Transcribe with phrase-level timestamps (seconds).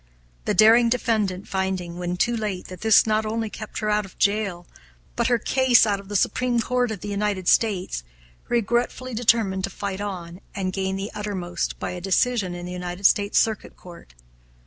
[0.45, 4.17] The daring defendant finding, when too late, that this not only kept her out of
[4.17, 4.65] jail,
[5.15, 8.03] but her case out of the Supreme Court of the United States,
[8.49, 13.05] regretfully determined to fight on, and gain the uttermost by a decision in the United
[13.05, 14.15] States Circuit Court.